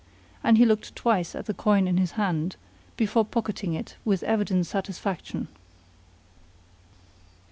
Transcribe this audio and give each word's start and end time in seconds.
And 0.43 0.57
he 0.57 0.65
looked 0.65 0.95
twice 0.95 1.35
at 1.35 1.45
the 1.45 1.53
coin 1.53 1.87
in 1.87 1.97
his 1.97 2.13
hand 2.13 2.55
before 2.97 3.23
pocketing 3.23 3.73
it 3.73 3.97
with 4.03 4.23
evident 4.23 4.65
satisfaction. 4.65 5.47